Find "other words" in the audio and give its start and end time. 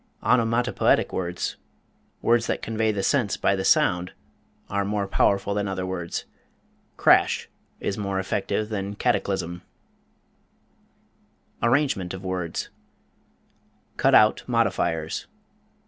5.67-6.25